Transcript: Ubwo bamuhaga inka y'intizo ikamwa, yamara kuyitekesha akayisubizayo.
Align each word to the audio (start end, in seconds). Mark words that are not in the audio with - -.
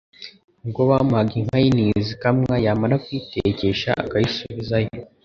Ubwo 0.63 0.81
bamuhaga 0.89 1.33
inka 1.39 1.57
y'intizo 1.63 2.09
ikamwa, 2.15 2.53
yamara 2.65 2.95
kuyitekesha 3.03 3.89
akayisubizayo. 4.03 4.91